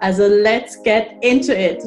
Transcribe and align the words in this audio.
Also 0.00 0.28
let's 0.28 0.80
get 0.84 1.08
into 1.22 1.52
it! 1.52 1.82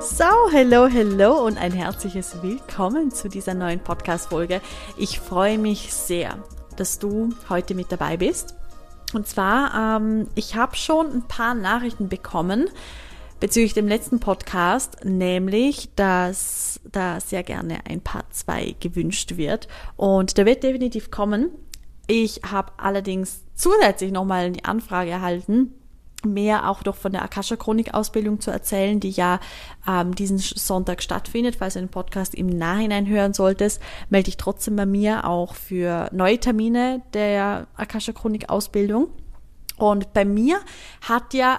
So, 0.00 0.50
hello, 0.52 0.86
hello 0.86 1.44
und 1.44 1.58
ein 1.58 1.72
herzliches 1.72 2.40
Willkommen 2.42 3.10
zu 3.10 3.28
dieser 3.28 3.54
neuen 3.54 3.80
Podcast-Folge. 3.80 4.60
Ich 4.96 5.18
freue 5.18 5.58
mich 5.58 5.92
sehr, 5.92 6.38
dass 6.76 7.00
du 7.00 7.30
heute 7.48 7.74
mit 7.74 7.90
dabei 7.90 8.18
bist. 8.18 8.54
Und 9.12 9.26
zwar, 9.26 9.98
ähm, 10.00 10.28
ich 10.36 10.54
habe 10.54 10.76
schon 10.76 11.12
ein 11.12 11.22
paar 11.26 11.54
Nachrichten 11.54 12.08
bekommen 12.08 12.70
bezüglich 13.42 13.74
dem 13.74 13.88
letzten 13.88 14.20
Podcast, 14.20 15.04
nämlich, 15.04 15.88
dass 15.96 16.78
da 16.84 17.18
sehr 17.18 17.42
gerne 17.42 17.80
ein 17.88 18.00
Part 18.00 18.32
2 18.32 18.76
gewünscht 18.78 19.36
wird. 19.36 19.66
Und 19.96 20.38
der 20.38 20.46
wird 20.46 20.62
definitiv 20.62 21.10
kommen. 21.10 21.50
Ich 22.06 22.42
habe 22.48 22.70
allerdings 22.76 23.42
zusätzlich 23.56 24.12
nochmal 24.12 24.44
eine 24.44 24.64
Anfrage 24.64 25.10
erhalten, 25.10 25.74
mehr 26.24 26.70
auch 26.70 26.84
doch 26.84 26.94
von 26.94 27.10
der 27.10 27.22
Akasha 27.22 27.56
Chronik 27.56 27.94
Ausbildung 27.94 28.40
zu 28.40 28.52
erzählen, 28.52 29.00
die 29.00 29.10
ja 29.10 29.40
ähm, 29.88 30.14
diesen 30.14 30.38
Sonntag 30.38 31.02
stattfindet. 31.02 31.56
Falls 31.56 31.74
du 31.74 31.80
den 31.80 31.88
Podcast 31.88 32.36
im 32.36 32.46
Nachhinein 32.46 33.08
hören 33.08 33.34
solltest, 33.34 33.82
melde 34.08 34.26
dich 34.26 34.36
trotzdem 34.36 34.76
bei 34.76 34.86
mir 34.86 35.26
auch 35.26 35.56
für 35.56 36.08
neue 36.12 36.38
Termine 36.38 37.02
der 37.12 37.66
Akasha 37.74 38.12
Chronik 38.12 38.50
Ausbildung. 38.50 39.08
Und 39.78 40.12
bei 40.12 40.24
mir 40.24 40.60
hat 41.00 41.34
ja 41.34 41.58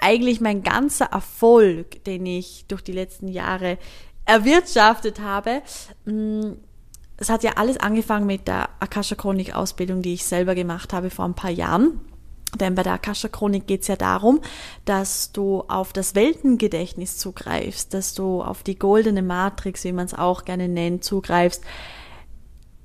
eigentlich 0.00 0.40
mein 0.40 0.62
ganzer 0.62 1.06
Erfolg, 1.06 2.04
den 2.04 2.26
ich 2.26 2.64
durch 2.68 2.82
die 2.82 2.92
letzten 2.92 3.28
Jahre 3.28 3.78
erwirtschaftet 4.24 5.20
habe, 5.20 5.62
mm, 6.04 6.52
es 7.16 7.28
hat 7.28 7.42
ja 7.42 7.52
alles 7.56 7.76
angefangen 7.76 8.26
mit 8.26 8.48
der 8.48 8.70
Akasha 8.80 9.14
Chronik 9.14 9.54
Ausbildung, 9.54 10.00
die 10.00 10.14
ich 10.14 10.24
selber 10.24 10.54
gemacht 10.54 10.92
habe 10.92 11.10
vor 11.10 11.26
ein 11.26 11.34
paar 11.34 11.50
Jahren. 11.50 12.00
Denn 12.58 12.74
bei 12.74 12.82
der 12.82 12.94
Akasha 12.94 13.28
Chronik 13.28 13.66
geht 13.66 13.82
es 13.82 13.88
ja 13.88 13.96
darum, 13.96 14.40
dass 14.84 15.30
du 15.30 15.62
auf 15.68 15.92
das 15.92 16.14
Weltengedächtnis 16.14 17.18
zugreifst, 17.18 17.94
dass 17.94 18.14
du 18.14 18.42
auf 18.42 18.62
die 18.62 18.78
goldene 18.78 19.22
Matrix, 19.22 19.84
wie 19.84 19.92
man 19.92 20.06
es 20.06 20.14
auch 20.14 20.44
gerne 20.44 20.68
nennt, 20.68 21.04
zugreifst, 21.04 21.62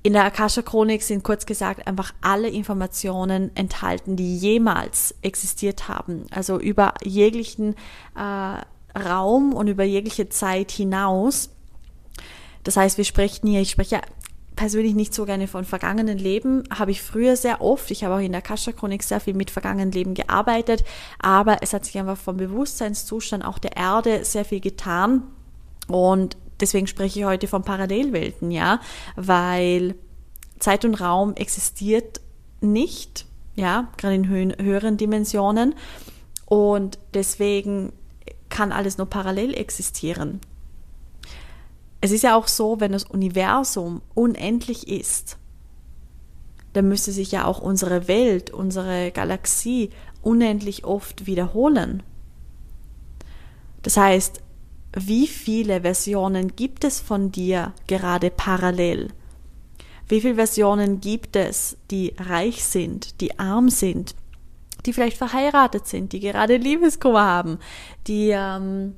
in 0.06 0.12
der 0.12 0.24
Akasha 0.24 0.62
Chronik 0.62 1.02
sind 1.02 1.24
kurz 1.24 1.46
gesagt 1.46 1.88
einfach 1.88 2.14
alle 2.20 2.48
Informationen 2.48 3.50
enthalten, 3.56 4.14
die 4.14 4.36
jemals 4.36 5.16
existiert 5.20 5.88
haben. 5.88 6.26
Also 6.30 6.60
über 6.60 6.94
jeglichen 7.02 7.74
äh, 8.14 8.98
Raum 9.00 9.52
und 9.52 9.66
über 9.66 9.82
jegliche 9.82 10.28
Zeit 10.28 10.70
hinaus. 10.70 11.50
Das 12.62 12.76
heißt, 12.76 12.98
wir 12.98 13.04
sprechen 13.04 13.48
hier, 13.48 13.60
ich 13.60 13.70
spreche 13.70 13.96
ja 13.96 14.00
persönlich 14.54 14.94
nicht 14.94 15.12
so 15.12 15.24
gerne 15.24 15.48
von 15.48 15.64
vergangenen 15.64 16.18
Leben, 16.18 16.62
habe 16.72 16.92
ich 16.92 17.02
früher 17.02 17.34
sehr 17.34 17.60
oft. 17.60 17.90
Ich 17.90 18.04
habe 18.04 18.14
auch 18.14 18.20
in 18.20 18.30
der 18.30 18.42
Akasha 18.42 18.70
Chronik 18.70 19.02
sehr 19.02 19.18
viel 19.18 19.34
mit 19.34 19.50
vergangenen 19.50 19.90
Leben 19.90 20.14
gearbeitet, 20.14 20.84
aber 21.18 21.58
es 21.62 21.72
hat 21.72 21.84
sich 21.84 21.98
einfach 21.98 22.16
vom 22.16 22.36
Bewusstseinszustand 22.36 23.44
auch 23.44 23.58
der 23.58 23.76
Erde 23.76 24.24
sehr 24.24 24.44
viel 24.44 24.60
getan. 24.60 25.24
Und 25.88 26.36
deswegen 26.60 26.86
spreche 26.86 27.18
ich 27.18 27.24
heute 27.24 27.48
von 27.48 27.64
Parallelwelten, 27.64 28.52
ja, 28.52 28.80
weil 29.16 29.96
Zeit 30.58 30.84
und 30.84 30.94
Raum 31.00 31.34
existiert 31.34 32.20
nicht, 32.60 33.26
ja, 33.54 33.88
gerade 33.96 34.14
in 34.14 34.28
höheren 34.28 34.96
Dimensionen 34.96 35.74
und 36.46 36.98
deswegen 37.14 37.92
kann 38.48 38.72
alles 38.72 38.98
nur 38.98 39.08
parallel 39.08 39.54
existieren. 39.54 40.40
Es 42.00 42.12
ist 42.12 42.22
ja 42.22 42.36
auch 42.36 42.48
so, 42.48 42.80
wenn 42.80 42.92
das 42.92 43.04
Universum 43.04 44.02
unendlich 44.14 44.88
ist, 44.88 45.38
dann 46.72 46.88
müsste 46.88 47.10
sich 47.10 47.32
ja 47.32 47.46
auch 47.46 47.60
unsere 47.60 48.06
Welt, 48.06 48.50
unsere 48.50 49.10
Galaxie 49.10 49.90
unendlich 50.22 50.84
oft 50.84 51.26
wiederholen. 51.26 52.02
Das 53.82 53.96
heißt, 53.96 54.42
wie 54.98 55.26
viele 55.26 55.82
Versionen 55.82 56.54
gibt 56.54 56.84
es 56.84 57.00
von 57.00 57.32
dir 57.32 57.72
gerade 57.86 58.30
parallel? 58.30 59.08
Wie 60.08 60.20
viele 60.20 60.36
Versionen 60.36 61.00
gibt 61.00 61.36
es, 61.36 61.76
die 61.90 62.14
reich 62.18 62.64
sind, 62.64 63.20
die 63.20 63.38
arm 63.38 63.68
sind, 63.68 64.14
die 64.84 64.92
vielleicht 64.92 65.16
verheiratet 65.16 65.86
sind, 65.86 66.12
die 66.12 66.20
gerade 66.20 66.56
Liebeskummer 66.56 67.24
haben, 67.24 67.58
die 68.06 68.30
ähm, 68.30 68.94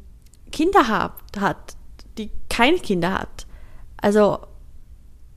Kinder 0.52 0.88
hat, 0.88 1.14
hat, 1.38 1.76
die 2.18 2.30
keine 2.50 2.78
Kinder 2.78 3.14
hat? 3.14 3.46
Also, 3.96 4.38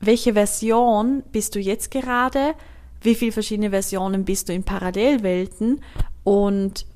welche 0.00 0.34
Version 0.34 1.22
bist 1.32 1.54
du 1.54 1.60
jetzt 1.60 1.90
gerade? 1.90 2.54
Wie 3.00 3.14
viele 3.14 3.32
verschiedene 3.32 3.70
Versionen 3.70 4.24
bist 4.24 4.48
du 4.48 4.52
in 4.52 4.64
Parallelwelten? 4.64 5.82
Und 6.24 6.86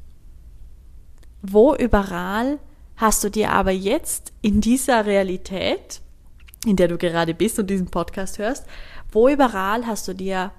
wo 1.42 1.74
überall 1.74 2.58
hast 2.96 3.24
du 3.24 3.30
dir 3.30 3.52
aber 3.52 3.70
jetzt 3.70 4.32
in 4.42 4.60
dieser 4.60 5.06
Realität, 5.06 6.00
in 6.66 6.76
der 6.76 6.88
du 6.88 6.98
gerade 6.98 7.34
bist 7.34 7.58
und 7.58 7.68
diesen 7.68 7.86
Podcast 7.86 8.38
hörst, 8.38 8.66
wo 9.12 9.28
überall 9.28 9.86
hast 9.86 10.08
du 10.08 10.14
dir 10.14 10.52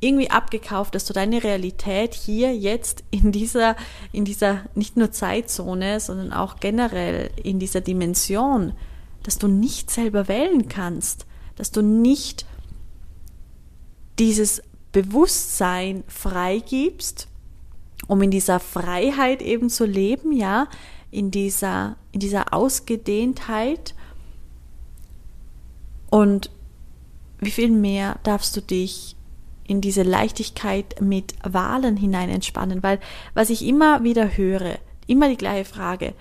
irgendwie 0.00 0.30
abgekauft, 0.30 0.94
dass 0.94 1.04
du 1.06 1.12
deine 1.12 1.42
Realität 1.42 2.14
hier 2.14 2.54
jetzt 2.54 3.04
in 3.10 3.32
dieser, 3.32 3.76
in 4.12 4.24
dieser 4.24 4.64
nicht 4.74 4.96
nur 4.96 5.12
Zeitzone, 5.12 6.00
sondern 6.00 6.32
auch 6.32 6.56
generell 6.60 7.30
in 7.42 7.58
dieser 7.58 7.80
Dimension, 7.80 8.74
dass 9.22 9.38
du 9.38 9.48
nicht 9.48 9.90
selber 9.90 10.28
wählen 10.28 10.68
kannst, 10.68 11.26
dass 11.56 11.70
du 11.70 11.82
nicht 11.82 12.46
dieses 14.18 14.62
Bewusstsein 14.92 16.04
freigibst, 16.06 17.28
um 18.06 18.20
in 18.22 18.30
dieser 18.30 18.60
Freiheit 18.60 19.42
eben 19.42 19.70
zu 19.70 19.86
leben, 19.86 20.32
ja, 20.32 20.68
in 21.10 21.30
dieser, 21.30 21.96
in 22.12 22.20
dieser 22.20 22.52
Ausgedehntheit. 22.52 23.94
Und 26.14 26.48
wie 27.40 27.50
viel 27.50 27.72
mehr 27.72 28.20
darfst 28.22 28.56
du 28.56 28.60
dich 28.60 29.16
in 29.66 29.80
diese 29.80 30.04
Leichtigkeit 30.04 31.00
mit 31.00 31.34
Wahlen 31.42 31.96
hinein 31.96 32.30
entspannen? 32.30 32.84
Weil 32.84 33.00
was 33.34 33.50
ich 33.50 33.66
immer 33.66 34.04
wieder 34.04 34.36
höre, 34.36 34.78
immer 35.08 35.28
die 35.28 35.36
gleiche 35.36 35.64
Frage, 35.64 36.14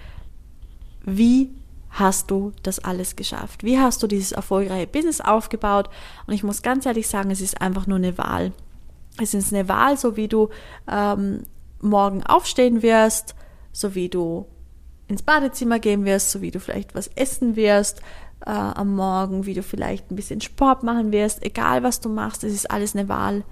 wie 1.05 1.51
hast 1.91 2.31
du 2.31 2.53
das 2.63 2.79
alles 2.79 3.15
geschafft? 3.15 3.63
Wie 3.63 3.77
hast 3.77 4.01
du 4.01 4.07
dieses 4.07 4.31
erfolgreiche 4.31 4.87
Business 4.87 5.21
aufgebaut? 5.21 5.91
Und 6.25 6.33
ich 6.33 6.41
muss 6.41 6.63
ganz 6.63 6.87
ehrlich 6.87 7.07
sagen, 7.07 7.29
es 7.29 7.39
ist 7.39 7.61
einfach 7.61 7.85
nur 7.85 7.97
eine 7.97 8.17
Wahl. 8.17 8.51
Es 9.21 9.35
ist 9.35 9.53
eine 9.53 9.69
Wahl, 9.69 9.95
so 9.95 10.17
wie 10.17 10.27
du 10.27 10.49
ähm, 10.91 11.43
morgen 11.81 12.23
aufstehen 12.23 12.81
wirst, 12.81 13.35
so 13.71 13.93
wie 13.93 14.09
du 14.09 14.47
ins 15.13 15.21
Badezimmer 15.21 15.79
gehen 15.79 16.05
wirst, 16.05 16.31
so 16.31 16.41
wie 16.41 16.51
du 16.51 16.59
vielleicht 16.59 16.95
was 16.95 17.07
essen 17.07 17.55
wirst 17.55 18.01
äh, 18.45 18.49
am 18.49 18.95
Morgen, 18.95 19.45
wie 19.45 19.53
du 19.53 19.63
vielleicht 19.63 20.11
ein 20.11 20.15
bisschen 20.15 20.41
Sport 20.41 20.83
machen 20.83 21.11
wirst, 21.11 21.43
egal 21.43 21.83
was 21.83 22.01
du 22.01 22.09
machst, 22.09 22.43
es 22.43 22.53
ist 22.53 22.69
alles 22.69 22.95
eine 22.95 23.07
Wahl. 23.07 23.43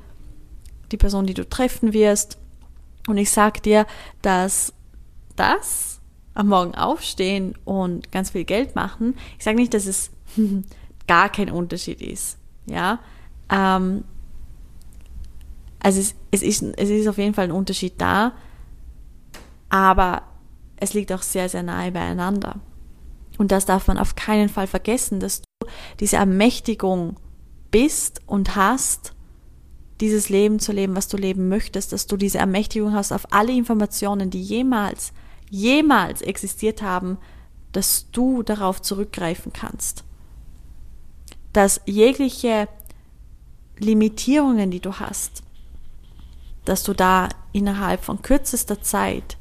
Die 0.92 0.98
Person, 0.98 1.25
die 1.25 1.34
du 1.34 1.48
treffen 1.48 1.94
wirst. 1.94 2.38
Und 3.08 3.18
ich 3.18 3.31
sag 3.31 3.63
dir, 3.63 3.86
dass 4.22 4.74
das 5.36 6.02
am 6.34 6.48
Morgen 6.48 6.75
aufstehen 6.75 7.56
und 7.63 8.12
ganz 8.12 8.31
viel 8.31 8.44
Geld 8.44 8.75
machen, 8.75 9.16
ich 9.38 9.44
sage 9.44 9.58
nicht, 9.58 9.74
dass 9.74 9.86
es 9.86 10.12
gar 11.08 11.30
kein 11.30 11.50
Unterschied 11.50 12.02
ist. 12.02 12.38
Ja, 12.66 13.00
ähm, 13.50 14.04
also 15.80 16.00
es, 16.00 16.16
es, 16.31 16.42
ist, 16.42 16.63
es 16.78 16.90
ist 16.90 17.08
auf 17.08 17.18
jeden 17.18 17.34
Fall 17.34 17.46
ein 17.46 17.52
Unterschied 17.52 17.94
da, 17.98 18.34
aber 19.69 20.24
es 20.81 20.94
liegt 20.94 21.13
auch 21.13 21.22
sehr, 21.22 21.48
sehr 21.48 21.63
nahe 21.63 21.92
beieinander. 21.92 22.60
Und 23.38 23.51
das 23.51 23.66
darf 23.66 23.88
man 23.88 23.98
auf 23.98 24.16
keinen 24.16 24.50
Fall 24.50 24.68
vergessen, 24.68 25.19
dass 25.19 25.42
du 25.42 25.68
diese 26.00 26.18
Ermächtigung 26.18 27.18
bist 27.69 28.22
und 28.25 28.56
hast, 28.56 29.13
dieses 30.01 30.30
Leben 30.30 30.60
zu 30.60 30.72
leben, 30.72 30.95
was 30.95 31.07
du 31.07 31.18
leben 31.18 31.48
möchtest, 31.48 31.94
dass 31.94 32.07
du 32.07 32.18
diese 32.18 32.39
Ermächtigung 32.39 32.94
hast 32.94 33.12
auf 33.12 33.31
alle 33.31 33.54
Informationen, 33.54 34.31
die 34.31 34.42
jemals, 34.42 35.13
jemals 35.51 36.24
existiert 36.24 36.81
haben, 36.81 37.19
dass 37.72 38.10
du 38.12 38.42
darauf 38.42 38.81
zurückgreifen 38.81 39.54
kannst. 39.54 40.04
Dass 41.54 41.81
jegliche 41.86 42.68
Limitierungen, 43.77 44.72
die 44.72 44.80
du 44.80 44.94
hast, 44.95 45.44
dass 46.66 46.81
du 46.81 46.94
da 46.94 47.30
innerhalb 47.51 48.04
von 48.04 48.24
kürzester 48.24 48.81
Zeit, 48.81 49.38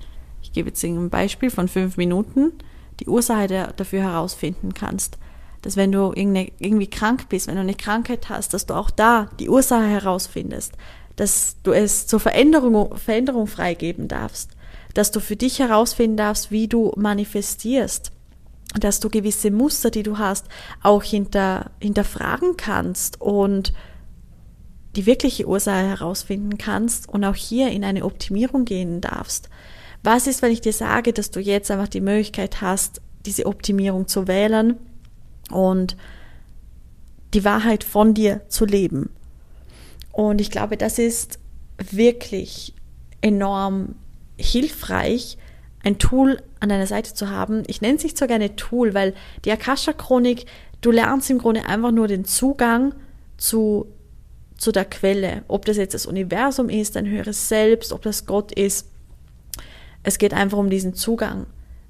ich 0.51 0.55
gebe 0.55 0.71
jetzt 0.71 0.83
ein 0.83 1.11
Beispiel 1.11 1.49
von 1.49 1.69
fünf 1.69 1.97
Minuten, 1.97 2.53
die 2.99 3.07
Ursache 3.07 3.73
dafür 3.77 4.03
herausfinden 4.03 4.75
kannst. 4.75 5.17
Dass 5.63 5.77
wenn 5.77 5.93
du 5.93 6.13
irgendwie 6.13 6.91
krank 6.91 7.29
bist, 7.29 7.47
wenn 7.47 7.55
du 7.55 7.61
eine 7.61 7.75
Krankheit 7.75 8.29
hast, 8.29 8.53
dass 8.53 8.67
du 8.67 8.75
auch 8.75 8.91
da 8.91 9.31
die 9.39 9.49
Ursache 9.49 9.87
herausfindest, 9.87 10.73
dass 11.15 11.57
du 11.63 11.71
es 11.71 12.09
zur 12.09 12.19
Veränderung, 12.19 12.97
Veränderung 12.97 13.47
freigeben 13.47 14.09
darfst, 14.09 14.51
dass 14.95 15.13
du 15.13 15.21
für 15.21 15.37
dich 15.37 15.61
herausfinden 15.61 16.17
darfst, 16.17 16.51
wie 16.51 16.67
du 16.67 16.93
manifestierst, 16.97 18.11
dass 18.81 18.99
du 18.99 19.09
gewisse 19.09 19.53
Muster, 19.53 19.91
die 19.91 20.03
du 20.03 20.19
hast, 20.19 20.47
auch 20.83 21.05
hinter, 21.05 21.71
hinterfragen 21.81 22.57
kannst 22.57 23.21
und 23.21 23.73
die 24.97 25.07
wirkliche 25.07 25.47
Ursache 25.47 25.87
herausfinden 25.87 26.59
kannst 26.59 27.09
und 27.09 27.25
auch 27.25 27.37
hier 27.37 27.71
in 27.71 27.85
eine 27.85 28.05
Optimierung 28.05 28.65
gehen 28.65 29.01
darfst. 29.01 29.49
Was 30.03 30.27
ist, 30.27 30.43
wenn 30.43 30.53
ich 30.53 30.61
dir 30.61 30.73
sage, 30.73 31.13
dass 31.13 31.31
du 31.31 31.41
jetzt 31.41 31.71
einfach 31.71 31.89
die 31.89 32.01
Möglichkeit 32.01 32.61
hast, 32.61 33.01
diese 33.27 33.47
Optimierung 33.47 34.09
zu 34.09 34.27
wählen 34.27 34.77
und 35.51 35.97
die 37.35 37.45
Wahrheit 37.45 37.85
von 37.85 38.15
dir 38.15 38.41
zu 38.49 38.65
leben? 38.65 39.11
Und 40.13 40.41
ich 40.41 40.51
glaube, 40.51 40.77
das 40.77 40.99
ist 40.99 41.39
wirklich 41.79 42.75
enorm 43.21 43.95
hilfreich, 44.39 45.37
ein 45.83 45.99
Tool 45.99 46.43
an 46.61 46.69
deiner 46.69 46.87
Seite 46.87 47.15
zu 47.15 47.31
haben. 47.31 47.63
Ich 47.67 47.81
nenne 47.81 47.97
es 47.97 48.03
nicht 48.03 48.19
so 48.19 48.27
gerne 48.27 48.57
Tool, 48.57 48.95
weil 48.95 49.15
die 49.45 49.53
Akasha-Chronik, 49.53 50.47
du 50.81 50.91
lernst 50.91 51.31
im 51.31 51.39
Grunde 51.39 51.65
einfach 51.67 51.91
nur 51.91 52.09
den 52.09 52.25
Zugang 52.25 52.95
zu, 53.39 53.87
zu 54.57 54.73
der 54.73 54.85
Quelle. 54.85 55.43
Ob 55.49 55.65
das 55.65 55.77
jetzt 55.77 55.95
das 55.95 56.07
Universum 56.07 56.69
ist, 56.69 56.97
dein 56.97 57.07
höheres 57.07 57.49
Selbst, 57.49 57.93
ob 57.93 58.03
das 58.03 58.27
Gott 58.27 58.53
ist. 58.53 58.89
Es 60.03 60.19
geht 60.19 60.35
einfach 60.35 60.59
um 60.59 60.71
diesen 60.71 60.95
Zugang. 60.95 61.47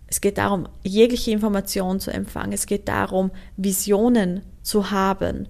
Es 0.07 0.21
geht 0.21 0.39
darum, 0.39 0.69
jegliche 0.83 1.31
Informationen 1.31 2.01
zu 2.01 2.11
empfangen. 2.11 2.53
Es 2.53 2.67
geht 2.67 2.89
darum, 2.89 3.31
Visionen 3.57 4.43
zu 4.63 4.91
haben 4.91 5.49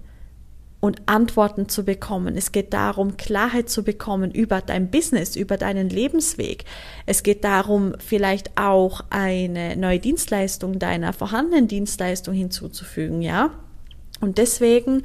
und 0.81 1.01
Antworten 1.05 1.69
zu 1.69 1.85
bekommen. 1.85 2.35
Es 2.35 2.51
geht 2.51 2.73
darum, 2.73 3.15
Klarheit 3.15 3.69
zu 3.69 3.83
bekommen 3.83 4.31
über 4.31 4.61
dein 4.61 4.89
Business, 4.89 5.35
über 5.35 5.57
deinen 5.57 5.89
Lebensweg. 5.89 6.65
Es 7.05 7.23
geht 7.23 7.43
darum, 7.43 7.93
vielleicht 7.99 8.57
auch 8.57 9.01
eine 9.09 9.77
neue 9.77 9.99
Dienstleistung 9.99 10.79
deiner 10.79 11.13
vorhandenen 11.13 11.67
Dienstleistung 11.67 12.33
hinzuzufügen, 12.33 13.21
ja? 13.21 13.51
Und 14.19 14.37
deswegen, 14.37 15.03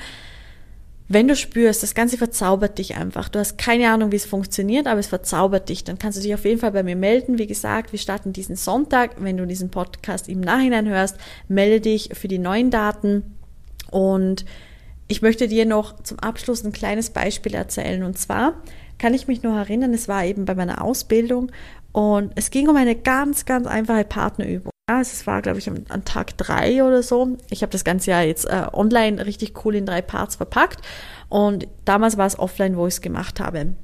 wenn 1.09 1.29
du 1.29 1.37
spürst, 1.37 1.83
das 1.83 1.95
Ganze 1.95 2.19
verzaubert 2.19 2.79
dich 2.79 2.97
einfach. 2.97 3.29
Du 3.29 3.39
hast 3.39 3.59
keine 3.59 3.91
Ahnung, 3.91 4.11
wie 4.11 4.17
es 4.17 4.27
funktioniert, 4.27 4.89
aber 4.89 4.99
es 4.99 5.07
verzaubert 5.07 5.69
dich. 5.69 5.85
Dann 5.85 5.99
kannst 5.99 6.19
du 6.19 6.23
dich 6.23 6.35
auf 6.35 6.45
jeden 6.45 6.61
Fall 6.61 6.73
bei 6.73 6.83
mir 6.83 6.97
melden. 6.97 7.39
Wie 7.39 7.47
gesagt, 7.47 7.93
wir 7.93 7.99
starten 7.99 8.33
diesen 8.33 8.57
Sonntag. 8.57 9.13
Wenn 9.19 9.37
du 9.37 9.47
diesen 9.47 9.71
Podcast 9.71 10.29
im 10.29 10.41
Nachhinein 10.41 10.89
hörst, 10.89 11.17
melde 11.49 11.81
dich 11.81 12.11
für 12.15 12.29
die 12.29 12.39
neuen 12.39 12.71
Daten 12.71 13.37
und 13.91 14.45
ich 15.09 15.23
möchte 15.23 15.47
dir 15.47 15.67
noch 15.67 16.03
zum 16.03 16.19
Abschluss 16.19 16.65
ein 16.65 16.73
kleines 16.73 17.11
Beispiel 17.11 17.55
erzählen. 17.55 18.03
Und 18.03 18.19
zwar 18.19 18.61
kann 18.99 19.15
ich 19.15 19.29
mich 19.29 19.43
noch 19.43 19.55
erinnern, 19.55 19.95
es 19.95 20.09
war 20.09 20.25
eben 20.25 20.45
bei 20.45 20.55
meiner 20.57 20.83
Ausbildung 20.83 21.53
und 21.93 22.33
es 22.35 22.51
ging 22.51 22.69
um 22.69 22.77
eine 22.77 22.97
ganz, 22.97 23.45
ganz 23.45 23.67
einfache 23.67 24.05
Partnerübung. 24.05 24.73
Ja, 24.89 25.01
es 25.01 25.27
war, 25.27 25.43
glaube 25.43 25.59
ich, 25.59 25.69
an, 25.69 25.85
an 25.89 26.05
Tag 26.05 26.37
drei 26.37 26.85
oder 26.85 27.03
so. 27.03 27.37
Ich 27.51 27.63
habe 27.63 27.73
das 27.73 27.83
Ganze 27.83 28.13
ja 28.13 28.23
jetzt 28.23 28.45
äh, 28.45 28.69
online 28.73 29.27
richtig 29.27 29.65
cool 29.65 29.75
in 29.75 29.85
drei 29.85 30.01
Parts 30.01 30.37
verpackt. 30.37 30.79
Und 31.29 31.67
damals 31.85 32.17
war 32.19 32.27
es 32.27 32.39
offline, 32.39 32.77
wo 32.77 32.87
ich 32.87 32.95
es 32.95 33.01
gemacht 33.01 33.41
habe. 33.41 33.75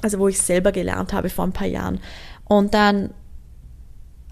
Also 0.00 0.20
wo 0.20 0.28
ich 0.28 0.36
es 0.36 0.46
selber 0.46 0.70
gelernt 0.70 1.12
habe 1.12 1.28
vor 1.28 1.44
ein 1.44 1.52
paar 1.52 1.66
Jahren. 1.66 1.98
Und 2.44 2.72
dann 2.72 3.12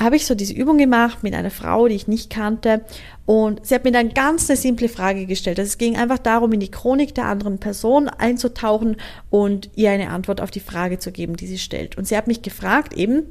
habe 0.01 0.15
ich 0.15 0.25
so 0.25 0.37
diese 0.37 0.55
Übung 0.55 0.79
gemacht 0.79 1.25
mit 1.25 1.35
einer 1.35 1.51
Frau, 1.51 1.89
die 1.89 1.97
ich 1.97 2.07
nicht 2.07 2.31
kannte. 2.31 2.83
Und 3.27 3.67
sie 3.67 3.75
hat 3.75 3.83
mir 3.83 3.91
dann 3.91 4.15
ganz 4.15 4.49
eine 4.49 4.57
simple 4.57 4.89
Frage 4.89 5.27
gestellt. 5.27 5.59
Also 5.59 5.71
es 5.71 5.79
ging 5.79 5.97
einfach 5.97 6.19
darum, 6.19 6.53
in 6.53 6.61
die 6.61 6.71
Chronik 6.71 7.17
der 7.17 7.25
anderen 7.25 7.59
Person 7.59 8.09
einzutauchen 8.09 8.97
und 9.29 9.71
ihr 9.75 9.91
eine 9.91 10.11
Antwort 10.11 10.41
auf 10.41 10.53
die 10.53 10.61
Frage 10.61 11.01
zu 11.01 11.11
geben, 11.11 11.35
die 11.35 11.49
sie 11.49 11.59
stellt. 11.59 11.99
Und 11.99 12.07
sie 12.07 12.17
hat 12.17 12.29
mich 12.29 12.43
gefragt, 12.43 12.95
eben, 12.95 13.25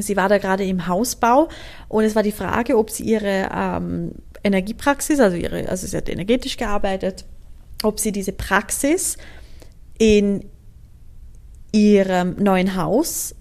sie 0.00 0.16
war 0.16 0.28
da 0.28 0.38
gerade 0.38 0.64
im 0.64 0.86
Hausbau 0.86 1.48
und 1.88 2.04
es 2.04 2.14
war 2.14 2.22
die 2.22 2.32
Frage, 2.32 2.76
ob 2.76 2.90
sie 2.90 3.04
ihre 3.04 3.48
ähm, 3.54 4.12
Energiepraxis, 4.42 5.20
also 5.20 5.36
ihre, 5.36 5.68
also 5.68 5.86
sie 5.86 5.96
hat 5.96 6.08
energetisch 6.08 6.56
gearbeitet, 6.56 7.24
ob 7.82 8.00
sie 8.00 8.12
diese 8.12 8.32
Praxis 8.32 9.16
in 9.98 10.44
ihrem 11.72 12.36
neuen 12.36 12.76
Haus 12.76 13.34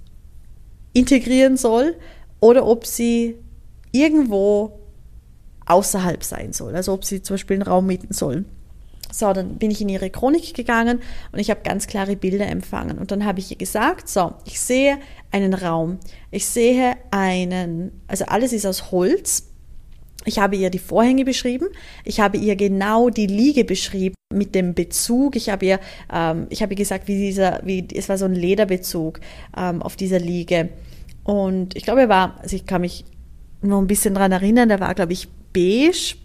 integrieren 0.94 1.58
soll 1.58 1.96
oder 2.40 2.66
ob 2.66 2.86
sie 2.86 3.38
irgendwo 3.92 4.80
außerhalb 5.66 6.24
sein 6.24 6.54
soll, 6.54 6.76
also 6.76 6.94
ob 6.94 7.06
sie 7.06 7.22
zum 7.22 7.36
Beispiel 7.36 7.56
einen 7.56 7.64
Raum 7.64 7.88
mieten 7.88 8.14
soll. 8.14 8.46
So, 9.12 9.32
dann 9.34 9.56
bin 9.56 9.72
ich 9.72 9.82
in 9.82 9.90
ihre 9.90 10.10
Chronik 10.10 10.54
gegangen 10.54 11.02
und 11.32 11.40
ich 11.40 11.50
habe 11.50 11.62
ganz 11.64 11.88
klare 11.88 12.16
Bilder 12.16 12.48
empfangen. 12.48 12.98
Und 12.98 13.12
dann 13.12 13.26
habe 13.26 13.40
ich 13.40 13.52
ihr 13.52 13.58
gesagt, 13.58 14.10
so, 14.10 14.34
ich 14.46 14.60
sehe 14.60 14.98
einen 15.32 15.54
Raum, 15.54 16.00
ich 16.32 16.46
sehe 16.46 16.96
einen, 17.12 18.02
also 18.08 18.26
alles 18.26 18.54
ist 18.54 18.66
aus 18.66 18.92
Holz. 18.92 19.52
Ich 20.28 20.40
habe 20.40 20.56
ihr 20.56 20.72
die 20.72 20.80
Vorhänge 20.80 21.24
beschrieben, 21.24 21.68
ich 22.04 22.20
habe 22.20 22.38
ihr 22.38 22.56
genau 22.56 23.10
die 23.10 23.28
Liege 23.28 23.64
beschrieben 23.64 24.16
mit 24.34 24.56
dem 24.56 24.74
Bezug. 24.74 25.36
Ich 25.36 25.50
habe 25.50 25.66
ihr, 25.66 25.80
ähm, 26.12 26.48
ich 26.50 26.62
habe 26.64 26.74
ihr 26.74 26.78
gesagt, 26.78 27.08
wie 27.08 27.18
dieser, 27.18 27.62
wie 27.64 27.88
es 27.94 28.10
war 28.10 28.18
so 28.18 28.26
ein 28.26 28.34
Lederbezug 28.34 29.20
ähm, 29.56 29.84
auf 29.84 29.96
dieser 29.96 30.20
Liege. 30.20 30.70
Und 31.24 31.76
ich 31.76 31.84
glaube, 31.84 32.02
er 32.02 32.10
war, 32.10 32.40
also 32.42 32.56
ich 32.56 32.66
kann 32.66 32.82
mich 32.82 33.06
noch 33.62 33.80
ein 33.80 33.88
bisschen 33.88 34.14
dran 34.14 34.32
erinnern, 34.32 34.70
der 34.70 34.80
war, 34.80 34.94
glaube 34.96 35.14
ich, 35.14 35.28
beige, 35.54 36.16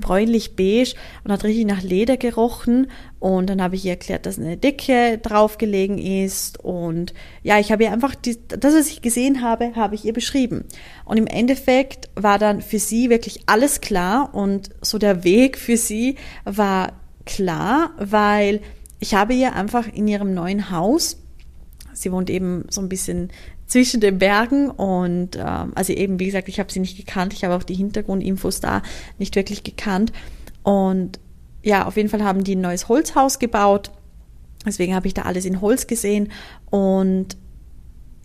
bräunlich 0.00 0.56
beige 0.56 0.94
und 1.24 1.32
hat 1.32 1.44
richtig 1.44 1.66
nach 1.66 1.82
Leder 1.82 2.16
gerochen. 2.16 2.88
Und 3.18 3.50
dann 3.50 3.62
habe 3.62 3.76
ich 3.76 3.84
ihr 3.84 3.92
erklärt, 3.92 4.26
dass 4.26 4.38
eine 4.38 4.56
Decke 4.56 5.18
draufgelegen 5.18 5.98
ist. 5.98 6.62
Und 6.62 7.14
ja, 7.42 7.58
ich 7.58 7.72
habe 7.72 7.84
ihr 7.84 7.92
einfach 7.92 8.14
die, 8.14 8.36
das, 8.48 8.74
was 8.74 8.88
ich 8.88 9.02
gesehen 9.02 9.42
habe, 9.42 9.74
habe 9.74 9.94
ich 9.94 10.04
ihr 10.04 10.12
beschrieben. 10.12 10.64
Und 11.04 11.16
im 11.16 11.26
Endeffekt 11.26 12.08
war 12.14 12.38
dann 12.38 12.60
für 12.60 12.78
sie 12.78 13.10
wirklich 13.10 13.40
alles 13.46 13.80
klar 13.80 14.34
und 14.34 14.70
so 14.82 14.98
der 14.98 15.24
Weg 15.24 15.58
für 15.58 15.76
sie 15.76 16.16
war 16.44 16.92
klar, 17.24 17.90
weil 17.98 18.60
ich 19.00 19.14
habe 19.14 19.34
ihr 19.34 19.54
einfach 19.54 19.86
in 19.92 20.08
ihrem 20.08 20.32
neuen 20.34 20.70
Haus 20.70 21.18
sie 21.96 22.12
wohnt 22.12 22.30
eben 22.30 22.64
so 22.70 22.80
ein 22.80 22.88
bisschen 22.88 23.30
zwischen 23.66 24.00
den 24.00 24.18
Bergen 24.18 24.70
und 24.70 25.36
ähm, 25.36 25.72
also 25.74 25.92
eben, 25.92 26.20
wie 26.20 26.26
gesagt, 26.26 26.48
ich 26.48 26.60
habe 26.60 26.72
sie 26.72 26.80
nicht 26.80 26.96
gekannt, 26.96 27.32
ich 27.32 27.44
habe 27.44 27.54
auch 27.54 27.64
die 27.64 27.74
Hintergrundinfos 27.74 28.60
da 28.60 28.82
nicht 29.18 29.34
wirklich 29.34 29.64
gekannt. 29.64 30.12
Und 30.62 31.18
ja, 31.62 31.86
auf 31.86 31.96
jeden 31.96 32.08
Fall 32.08 32.22
haben 32.22 32.44
die 32.44 32.54
ein 32.54 32.60
neues 32.60 32.88
Holzhaus 32.88 33.38
gebaut, 33.38 33.90
deswegen 34.64 34.94
habe 34.94 35.08
ich 35.08 35.14
da 35.14 35.22
alles 35.22 35.44
in 35.44 35.60
Holz 35.60 35.86
gesehen. 35.86 36.30
Und 36.70 37.36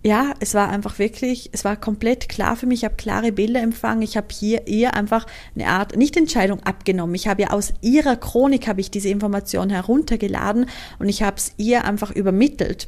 ja, 0.03 0.33
es 0.39 0.53
war 0.55 0.69
einfach 0.69 0.97
wirklich, 0.97 1.49
es 1.53 1.63
war 1.63 1.75
komplett 1.75 2.27
klar 2.27 2.55
für 2.55 2.65
mich, 2.65 2.79
ich 2.79 2.85
habe 2.85 2.95
klare 2.95 3.31
Bilder 3.31 3.61
empfangen, 3.61 4.01
ich 4.01 4.17
habe 4.17 4.27
hier 4.31 4.67
ihr 4.67 4.95
einfach 4.95 5.27
eine 5.55 5.67
Art, 5.67 5.95
nicht 5.95 6.17
Entscheidung 6.17 6.61
abgenommen, 6.63 7.13
ich 7.13 7.27
habe 7.27 7.43
ja 7.43 7.49
aus 7.51 7.73
ihrer 7.81 8.15
Chronik, 8.15 8.67
habe 8.67 8.81
ich 8.81 8.89
diese 8.89 9.09
Information 9.09 9.69
heruntergeladen 9.69 10.65
und 10.97 11.09
ich 11.09 11.21
habe 11.21 11.37
es 11.37 11.53
ihr 11.57 11.85
einfach 11.85 12.11
übermittelt. 12.11 12.87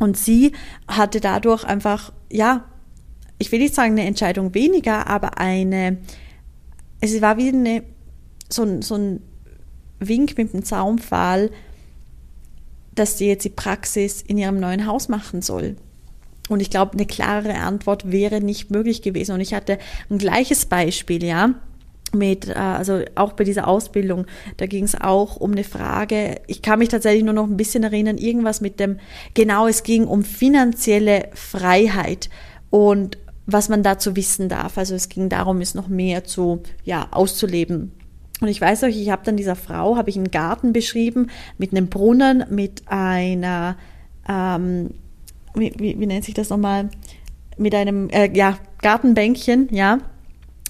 Und 0.00 0.16
sie 0.16 0.52
hatte 0.88 1.20
dadurch 1.20 1.62
einfach, 1.62 2.12
ja, 2.32 2.64
ich 3.38 3.52
will 3.52 3.60
nicht 3.60 3.74
sagen 3.74 3.92
eine 3.92 4.06
Entscheidung 4.06 4.54
weniger, 4.54 5.06
aber 5.06 5.38
eine, 5.38 5.98
es 7.00 7.20
war 7.22 7.36
wie 7.36 7.48
eine, 7.48 7.82
so, 8.48 8.62
ein, 8.62 8.82
so 8.82 8.96
ein 8.96 9.22
Wink 10.00 10.36
mit 10.36 10.52
dem 10.52 10.64
Zaunpfahl, 10.64 11.50
dass 12.94 13.18
sie 13.18 13.28
jetzt 13.28 13.44
die 13.44 13.50
Praxis 13.50 14.22
in 14.22 14.38
ihrem 14.38 14.58
neuen 14.58 14.86
Haus 14.86 15.08
machen 15.08 15.42
soll. 15.42 15.76
Und 16.48 16.60
ich 16.60 16.70
glaube, 16.70 16.94
eine 16.94 17.06
klarere 17.06 17.58
Antwort 17.58 18.10
wäre 18.10 18.40
nicht 18.40 18.70
möglich 18.70 19.02
gewesen. 19.02 19.32
Und 19.32 19.40
ich 19.40 19.54
hatte 19.54 19.78
ein 20.10 20.18
gleiches 20.18 20.66
Beispiel, 20.66 21.22
ja 21.22 21.54
mit, 22.14 22.48
äh, 22.48 22.54
also 22.54 23.00
auch 23.14 23.32
bei 23.32 23.44
dieser 23.44 23.68
Ausbildung, 23.68 24.26
da 24.56 24.66
ging 24.66 24.84
es 24.84 25.00
auch 25.00 25.36
um 25.36 25.52
eine 25.52 25.64
Frage, 25.64 26.40
ich 26.46 26.62
kann 26.62 26.78
mich 26.78 26.88
tatsächlich 26.88 27.24
nur 27.24 27.34
noch 27.34 27.46
ein 27.46 27.56
bisschen 27.56 27.82
erinnern, 27.82 28.18
irgendwas 28.18 28.60
mit 28.60 28.80
dem, 28.80 28.98
genau, 29.34 29.66
es 29.66 29.82
ging 29.82 30.06
um 30.06 30.22
finanzielle 30.22 31.28
Freiheit 31.34 32.30
und 32.70 33.18
was 33.46 33.68
man 33.68 33.82
dazu 33.82 34.16
wissen 34.16 34.48
darf. 34.48 34.78
Also 34.78 34.94
es 34.94 35.08
ging 35.08 35.28
darum, 35.28 35.60
es 35.60 35.74
noch 35.74 35.88
mehr 35.88 36.24
zu, 36.24 36.62
ja, 36.84 37.08
auszuleben. 37.10 37.92
Und 38.40 38.48
ich 38.48 38.60
weiß 38.60 38.84
euch, 38.84 38.96
ich 38.96 39.10
habe 39.10 39.22
dann 39.24 39.36
dieser 39.36 39.56
Frau, 39.56 39.96
habe 39.96 40.08
ich 40.08 40.16
einen 40.16 40.30
Garten 40.30 40.72
beschrieben 40.72 41.28
mit 41.58 41.72
einem 41.72 41.88
Brunnen, 41.88 42.44
mit 42.48 42.82
einer, 42.86 43.76
ähm, 44.28 44.90
wie, 45.54 45.72
wie, 45.76 45.98
wie 45.98 46.06
nennt 46.06 46.24
sich 46.24 46.34
das 46.34 46.48
nochmal, 46.48 46.88
mit 47.58 47.74
einem, 47.74 48.08
äh, 48.10 48.30
ja, 48.32 48.56
Gartenbänkchen, 48.80 49.68
ja, 49.72 49.98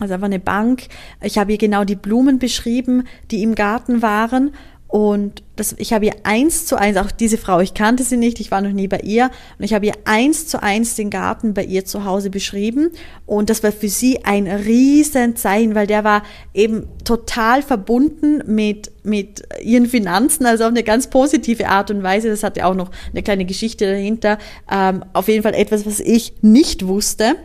also 0.01 0.15
einfach 0.15 0.27
eine 0.27 0.41
Bank. 0.41 0.89
Ich 1.23 1.39
habe 1.39 1.53
ihr 1.53 1.59
genau 1.59 1.85
die 1.85 1.97
Blumen 1.97 2.39
beschrieben, 2.39 3.05
die 3.31 3.43
im 3.43 3.55
Garten 3.55 4.03
waren. 4.03 4.53
Und 4.91 5.45
das, 5.55 5.77
ich 5.79 5.93
habe 5.93 6.07
ihr 6.07 6.15
eins 6.25 6.67
zu 6.67 6.75
eins, 6.75 6.97
auch 6.97 7.13
diese 7.13 7.39
Frau, 7.39 7.61
ich 7.61 7.75
kannte 7.75 8.03
sie 8.03 8.17
nicht, 8.17 8.41
ich 8.41 8.51
war 8.51 8.61
noch 8.61 8.73
nie 8.73 8.89
bei 8.89 8.99
ihr, 8.99 9.31
und 9.57 9.65
ich 9.65 9.73
habe 9.73 9.87
ihr 9.87 9.93
eins 10.05 10.49
zu 10.49 10.61
eins 10.61 10.97
den 10.97 11.11
Garten 11.11 11.55
bei 11.55 11.63
ihr 11.63 11.85
zu 11.85 12.05
Hause 12.05 12.29
beschrieben. 12.29 12.91
Und 13.25 13.51
das 13.51 13.63
war 13.63 13.71
für 13.71 13.89
sie 13.89 14.25
ein 14.25 14.49
Riesenzeichen, 14.49 15.77
weil 15.77 15.87
der 15.87 16.03
war 16.03 16.25
eben 16.55 16.89
total 17.05 17.63
verbunden 17.63 18.43
mit, 18.53 18.91
mit 19.05 19.45
ihren 19.63 19.87
Finanzen, 19.87 20.45
also 20.45 20.65
auf 20.65 20.71
eine 20.71 20.83
ganz 20.83 21.09
positive 21.09 21.69
Art 21.69 21.93
und 21.93 22.03
Weise. 22.03 22.29
Das 22.29 22.43
hatte 22.43 22.67
auch 22.67 22.75
noch 22.75 22.91
eine 23.13 23.23
kleine 23.23 23.45
Geschichte 23.45 23.87
dahinter. 23.87 24.39
Ähm, 24.69 25.05
auf 25.13 25.29
jeden 25.29 25.45
Fall 25.45 25.55
etwas, 25.55 25.87
was 25.87 26.01
ich 26.01 26.33
nicht 26.43 26.89
wusste 26.89 27.37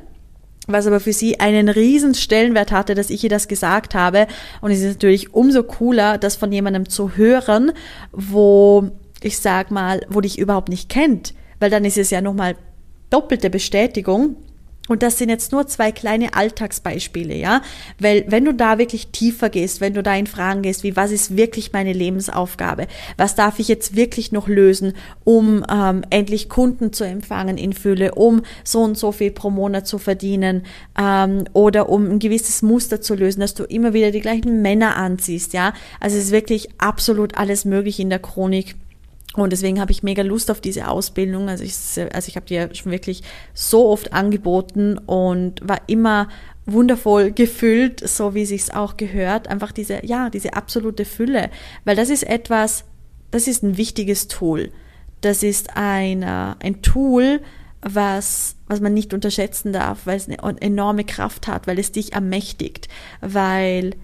was 0.67 0.87
aber 0.87 0.99
für 0.99 1.13
sie 1.13 1.39
einen 1.39 1.69
riesen 1.69 2.15
Stellenwert 2.15 2.71
hatte, 2.71 2.95
dass 2.95 3.09
ich 3.09 3.23
ihr 3.23 3.29
das 3.29 3.47
gesagt 3.47 3.95
habe. 3.95 4.27
Und 4.61 4.71
es 4.71 4.81
ist 4.81 4.93
natürlich 4.93 5.33
umso 5.33 5.63
cooler, 5.63 6.17
das 6.17 6.35
von 6.35 6.51
jemandem 6.51 6.89
zu 6.89 7.15
hören, 7.17 7.71
wo 8.11 8.89
ich 9.21 9.39
sag 9.39 9.71
mal, 9.71 10.05
wo 10.09 10.21
dich 10.21 10.37
überhaupt 10.37 10.69
nicht 10.69 10.89
kennt, 10.89 11.33
weil 11.59 11.69
dann 11.69 11.85
ist 11.85 11.97
es 11.97 12.11
ja 12.11 12.21
nochmal 12.21 12.55
doppelte 13.09 13.49
Bestätigung. 13.49 14.35
Und 14.87 15.01
das 15.01 15.17
sind 15.17 15.29
jetzt 15.29 15.51
nur 15.51 15.65
zwei 15.67 15.91
kleine 15.91 16.35
Alltagsbeispiele, 16.35 17.35
ja, 17.35 17.61
weil 17.99 18.25
wenn 18.27 18.45
du 18.45 18.53
da 18.53 18.77
wirklich 18.77 19.07
tiefer 19.07 19.49
gehst, 19.49 19.81
wenn 19.81 19.95
du 19.95 20.03
da 20.03 20.15
in 20.15 20.27
Fragen 20.27 20.61
gehst, 20.61 20.83
wie 20.83 20.95
was 20.95 21.11
ist 21.11 21.35
wirklich 21.35 21.73
meine 21.73 21.93
Lebensaufgabe, 21.93 22.87
was 23.17 23.33
darf 23.33 23.57
ich 23.57 23.67
jetzt 23.67 23.95
wirklich 23.95 24.31
noch 24.31 24.47
lösen, 24.47 24.93
um 25.23 25.65
ähm, 25.71 26.03
endlich 26.11 26.49
Kunden 26.49 26.93
zu 26.93 27.03
empfangen 27.03 27.57
in 27.57 27.73
Fülle, 27.73 28.13
um 28.13 28.43
so 28.63 28.81
und 28.81 28.97
so 28.97 29.11
viel 29.11 29.31
pro 29.31 29.49
Monat 29.49 29.87
zu 29.87 29.97
verdienen 29.97 30.63
ähm, 30.99 31.45
oder 31.53 31.89
um 31.89 32.09
ein 32.09 32.19
gewisses 32.19 32.61
Muster 32.61 33.01
zu 33.01 33.15
lösen, 33.15 33.39
dass 33.39 33.55
du 33.55 33.63
immer 33.63 33.93
wieder 33.93 34.11
die 34.11 34.21
gleichen 34.21 34.61
Männer 34.61 34.97
anziehst, 34.97 35.53
ja, 35.53 35.73
also 35.99 36.17
es 36.17 36.25
ist 36.25 36.31
wirklich 36.31 36.69
absolut 36.77 37.37
alles 37.37 37.65
möglich 37.65 37.99
in 37.99 38.11
der 38.11 38.19
Chronik 38.19 38.75
und 39.43 39.51
deswegen 39.51 39.79
habe 39.79 39.91
ich 39.91 40.03
mega 40.03 40.23
Lust 40.23 40.49
auf 40.49 40.61
diese 40.61 40.87
Ausbildung. 40.87 41.49
Also 41.49 41.63
ich, 41.63 41.75
also 42.13 42.27
ich 42.27 42.35
habe 42.35 42.45
die 42.45 42.55
ja 42.55 42.73
schon 42.73 42.91
wirklich 42.91 43.21
so 43.53 43.89
oft 43.89 44.13
angeboten 44.13 44.97
und 44.97 45.67
war 45.67 45.81
immer 45.87 46.29
wundervoll 46.65 47.31
gefüllt, 47.31 48.07
so 48.07 48.33
wie 48.33 48.45
sich's 48.45 48.69
auch 48.69 48.97
gehört. 48.97 49.47
Einfach 49.47 49.71
diese, 49.71 50.05
ja, 50.05 50.29
diese 50.29 50.53
absolute 50.53 51.05
Fülle. 51.05 51.49
Weil 51.83 51.95
das 51.95 52.09
ist 52.09 52.23
etwas, 52.23 52.85
das 53.31 53.47
ist 53.47 53.63
ein 53.63 53.77
wichtiges 53.77 54.27
Tool. 54.27 54.71
Das 55.21 55.43
ist 55.43 55.75
ein, 55.75 56.23
äh, 56.23 56.55
ein 56.59 56.81
Tool, 56.81 57.41
was, 57.81 58.55
was 58.67 58.81
man 58.81 58.93
nicht 58.93 59.13
unterschätzen 59.13 59.71
darf, 59.71 60.05
weil 60.05 60.17
es 60.17 60.27
eine 60.27 60.61
enorme 60.61 61.03
Kraft 61.03 61.47
hat, 61.47 61.67
weil 61.67 61.77
es 61.77 61.91
dich 61.91 62.13
ermächtigt, 62.13 62.87
weil 63.21 63.95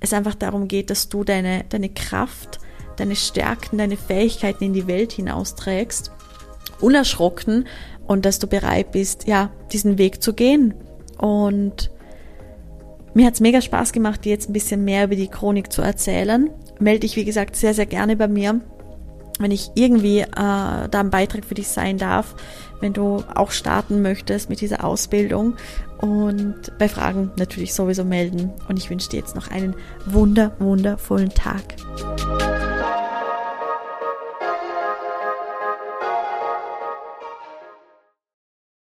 es 0.00 0.12
einfach 0.12 0.34
darum 0.34 0.68
geht, 0.68 0.90
dass 0.90 1.08
du 1.08 1.24
deine, 1.24 1.64
deine 1.68 1.90
Kraft 1.90 2.60
deine 2.96 3.16
Stärken, 3.16 3.78
deine 3.78 3.96
Fähigkeiten 3.96 4.64
in 4.64 4.72
die 4.72 4.86
Welt 4.86 5.12
hinausträgst, 5.12 6.10
unerschrocken 6.80 7.66
und 8.06 8.24
dass 8.24 8.38
du 8.38 8.46
bereit 8.46 8.92
bist, 8.92 9.26
ja, 9.26 9.50
diesen 9.72 9.98
Weg 9.98 10.22
zu 10.22 10.34
gehen. 10.34 10.74
Und 11.18 11.90
mir 13.14 13.26
hat 13.26 13.34
es 13.34 13.40
mega 13.40 13.60
Spaß 13.60 13.92
gemacht, 13.92 14.24
dir 14.24 14.32
jetzt 14.32 14.48
ein 14.48 14.52
bisschen 14.52 14.84
mehr 14.84 15.04
über 15.04 15.16
die 15.16 15.28
Chronik 15.28 15.72
zu 15.72 15.82
erzählen. 15.82 16.50
Melde 16.80 17.00
dich, 17.00 17.16
wie 17.16 17.24
gesagt, 17.24 17.56
sehr, 17.56 17.72
sehr 17.72 17.86
gerne 17.86 18.16
bei 18.16 18.26
mir, 18.28 18.60
wenn 19.38 19.52
ich 19.52 19.70
irgendwie 19.74 20.20
äh, 20.20 20.26
da 20.34 20.88
ein 20.92 21.10
Beitrag 21.10 21.44
für 21.44 21.54
dich 21.54 21.68
sein 21.68 21.98
darf, 21.98 22.34
wenn 22.80 22.92
du 22.92 23.22
auch 23.34 23.52
starten 23.52 24.02
möchtest 24.02 24.50
mit 24.50 24.60
dieser 24.60 24.84
Ausbildung. 24.84 25.54
Und 25.98 26.76
bei 26.78 26.88
Fragen 26.88 27.30
natürlich 27.36 27.72
sowieso 27.72 28.04
melden. 28.04 28.52
Und 28.68 28.78
ich 28.78 28.90
wünsche 28.90 29.08
dir 29.08 29.20
jetzt 29.20 29.36
noch 29.36 29.48
einen 29.50 29.74
wunder, 30.06 30.52
wundervollen 30.58 31.30
Tag. 31.30 31.76